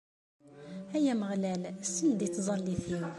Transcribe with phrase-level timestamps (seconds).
[0.95, 1.61] Ay Ameɣlal,
[1.93, 3.03] sel-d i tẓallit-iw.